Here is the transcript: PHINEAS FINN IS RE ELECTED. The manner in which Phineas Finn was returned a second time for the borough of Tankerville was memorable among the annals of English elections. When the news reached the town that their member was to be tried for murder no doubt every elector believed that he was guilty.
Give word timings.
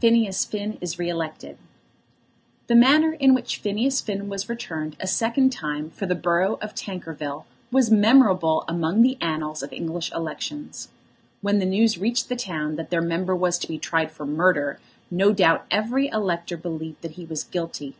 PHINEAS 0.00 0.44
FINN 0.44 0.78
IS 0.80 1.00
RE 1.00 1.08
ELECTED. 1.08 1.58
The 2.68 2.74
manner 2.76 3.14
in 3.14 3.34
which 3.34 3.56
Phineas 3.56 4.00
Finn 4.00 4.28
was 4.28 4.48
returned 4.48 4.96
a 5.00 5.08
second 5.08 5.50
time 5.50 5.90
for 5.90 6.06
the 6.06 6.14
borough 6.14 6.60
of 6.62 6.76
Tankerville 6.76 7.44
was 7.72 7.90
memorable 7.90 8.64
among 8.68 9.02
the 9.02 9.18
annals 9.20 9.64
of 9.64 9.72
English 9.72 10.12
elections. 10.12 10.90
When 11.40 11.58
the 11.58 11.66
news 11.66 11.98
reached 11.98 12.28
the 12.28 12.36
town 12.36 12.76
that 12.76 12.90
their 12.90 13.02
member 13.02 13.34
was 13.34 13.58
to 13.58 13.66
be 13.66 13.80
tried 13.80 14.12
for 14.12 14.24
murder 14.24 14.78
no 15.10 15.32
doubt 15.32 15.66
every 15.72 16.06
elector 16.06 16.56
believed 16.56 17.02
that 17.02 17.14
he 17.18 17.24
was 17.24 17.42
guilty. 17.42 17.96